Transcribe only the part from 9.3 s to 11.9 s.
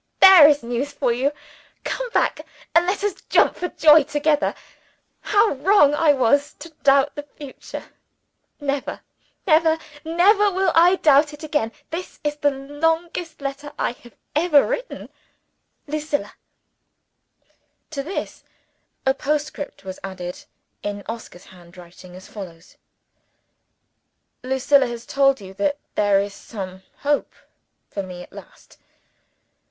never, never will I doubt it again.